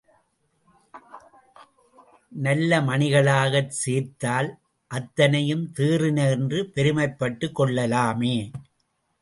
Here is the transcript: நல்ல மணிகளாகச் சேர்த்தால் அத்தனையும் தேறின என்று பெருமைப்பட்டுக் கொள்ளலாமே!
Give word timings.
நல்ல 2.31 2.79
மணிகளாகச் 2.81 3.75
சேர்த்தால் 3.81 4.49
அத்தனையும் 4.91 5.71
தேறின 5.73 6.29
என்று 6.31 6.61
பெருமைப்பட்டுக் 6.75 7.55
கொள்ளலாமே! 7.55 8.35